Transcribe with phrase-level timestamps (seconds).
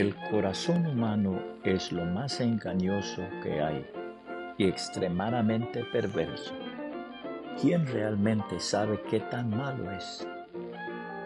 [0.00, 3.86] El corazón humano es lo más engañoso que hay
[4.56, 6.54] y extremadamente perverso.
[7.60, 10.26] ¿Quién realmente sabe qué tan malo es?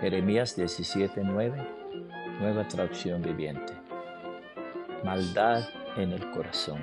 [0.01, 1.65] Jeremías 17:9,
[2.41, 3.75] nueva traducción viviente.
[5.05, 5.63] Maldad
[5.97, 6.81] en el corazón.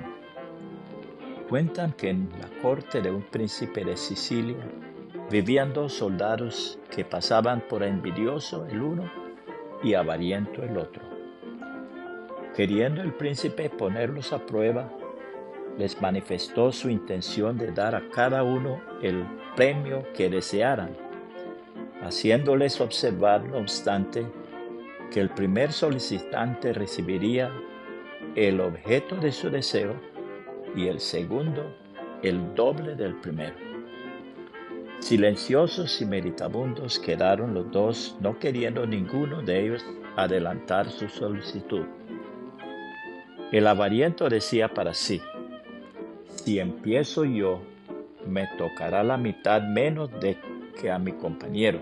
[1.50, 4.66] Cuentan que en la corte de un príncipe de Sicilia
[5.30, 9.12] vivían dos soldados que pasaban por envidioso el uno
[9.84, 11.21] y avariento el otro.
[12.56, 14.90] Queriendo el príncipe ponerlos a prueba,
[15.78, 19.24] les manifestó su intención de dar a cada uno el
[19.56, 20.94] premio que desearan,
[22.02, 24.26] haciéndoles observar, no obstante,
[25.10, 27.50] que el primer solicitante recibiría
[28.34, 29.94] el objeto de su deseo
[30.76, 31.74] y el segundo
[32.22, 33.56] el doble del primero.
[35.00, 39.84] Silenciosos y meditabundos quedaron los dos, no queriendo ninguno de ellos
[40.16, 41.86] adelantar su solicitud.
[43.52, 45.20] El avariento decía para sí,
[46.24, 47.60] si empiezo yo,
[48.26, 50.38] me tocará la mitad menos de
[50.80, 51.78] que a mi compañero.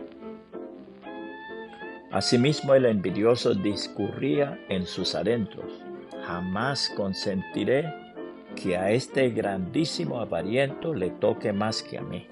[2.11, 5.81] Asimismo el envidioso discurría en sus adentros,
[6.27, 7.85] jamás consentiré
[8.57, 12.27] que a este grandísimo avariento le toque más que a mí.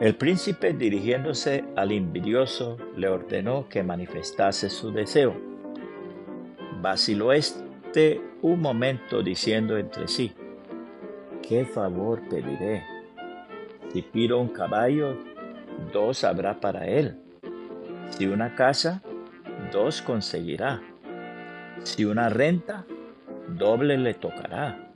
[0.00, 5.36] El príncipe dirigiéndose al envidioso le ordenó que manifestase su deseo.
[6.80, 7.67] Vaciló este
[8.42, 10.32] un momento diciendo entre sí,
[11.42, 12.84] ¿qué favor pediré?
[13.92, 15.16] Si pido un caballo,
[15.92, 17.18] dos habrá para él.
[18.10, 19.02] Si una casa,
[19.72, 20.82] dos conseguirá.
[21.82, 22.84] Si una renta,
[23.48, 24.92] doble le tocará.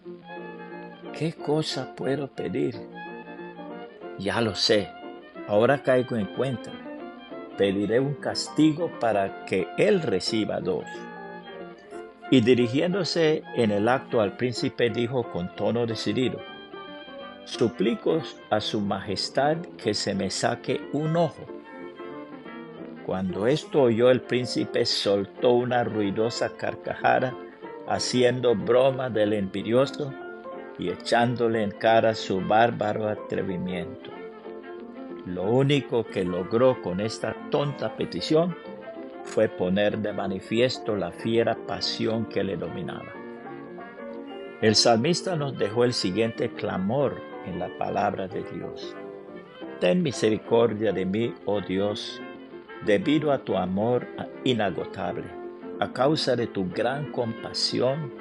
[1.13, 2.77] ¿Qué cosa puedo pedir?
[4.19, 4.89] Ya lo sé,
[5.49, 6.71] ahora caigo en cuenta.
[7.57, 10.85] Pediré un castigo para que él reciba dos.
[12.33, 16.41] Y dirigiéndose en el acto al príncipe dijo con tono decidido,
[17.45, 21.45] Suplico a su majestad que se me saque un ojo.
[23.05, 27.37] Cuando esto oyó el príncipe soltó una ruidosa carcajada,
[27.87, 30.11] haciendo broma del envidioso
[30.79, 34.11] y echándole en cara su bárbaro atrevimiento.
[35.27, 38.57] Lo único que logró con esta tonta petición
[39.33, 43.15] fue poner de manifiesto la fiera pasión que le dominaba.
[44.61, 48.95] El salmista nos dejó el siguiente clamor en la palabra de Dios.
[49.81, 52.21] Ten misericordia de mí, oh Dios,
[52.85, 54.07] debido a tu amor
[54.45, 55.25] inagotable.
[55.81, 58.13] A causa de tu gran compasión,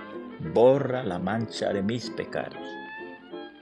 [0.54, 2.66] borra la mancha de mis pecados.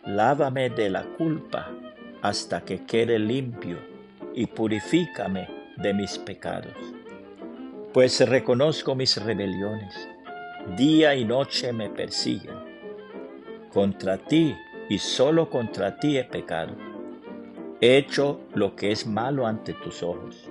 [0.05, 1.71] Lávame de la culpa
[2.21, 3.79] hasta que quede limpio
[4.35, 6.98] y purifícame de mis pecados
[7.94, 10.07] pues reconozco mis rebeliones.
[10.77, 12.55] Día y noche me persiguen.
[13.73, 14.55] Contra ti
[14.89, 16.75] y solo contra ti he pecado.
[17.81, 20.49] He hecho lo que es malo ante tus ojos.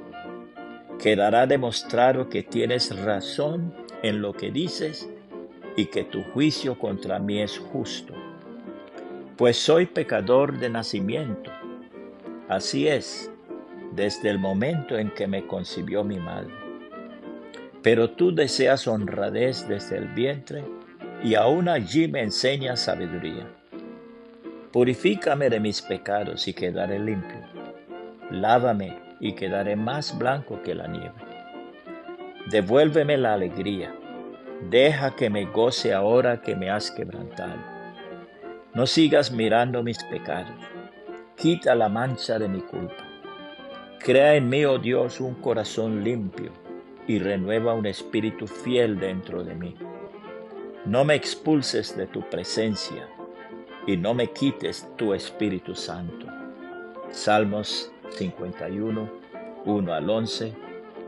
[0.99, 3.73] Quedará demostrado que tienes razón
[4.03, 5.09] en lo que dices
[5.77, 8.15] y que tu juicio contra mí es justo.
[9.37, 11.53] Pues soy pecador de nacimiento.
[12.49, 13.31] Así es,
[13.93, 16.68] desde el momento en que me concibió mi madre
[17.83, 20.65] pero tú deseas honradez desde el vientre
[21.23, 23.49] y aún allí me enseñas sabiduría.
[24.73, 27.41] Purifícame de mis pecados y quedaré limpio.
[28.31, 31.15] Lávame y quedaré más blanco que la nieve.
[32.51, 33.95] Devuélveme la alegría.
[34.71, 37.59] Deja que me goce ahora que me has quebrantado.
[38.75, 40.55] No sigas mirando mis pecados.
[41.37, 43.05] Quita la mancha de mi culpa.
[44.01, 46.53] Crea en mí, oh Dios, un corazón limpio
[47.09, 49.75] y renueva un espíritu fiel dentro de mí.
[50.85, 53.09] No me expulses de tu presencia
[53.87, 56.27] y no me quites tu Espíritu Santo.
[57.11, 59.11] Salmos 51,
[59.65, 60.53] 1 al 11,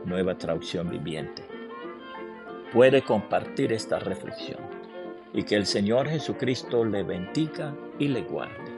[0.05, 1.43] nueva traducción viviente.
[2.73, 4.59] Puede compartir esta reflexión
[5.33, 8.70] y que el Señor Jesucristo le bendiga y le guarde.